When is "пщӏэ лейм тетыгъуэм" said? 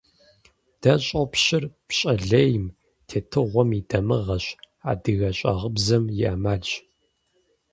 1.87-3.69